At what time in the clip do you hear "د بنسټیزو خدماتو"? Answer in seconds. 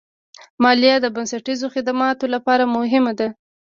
1.01-2.25